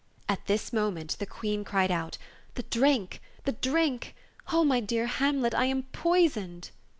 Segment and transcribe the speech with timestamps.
[0.27, 2.17] At this moment the Queen cried out,
[2.55, 4.15] "The drink, the drink!
[4.51, 5.53] Oh, my dear Hamlet!
[5.53, 6.71] I am poisoned!"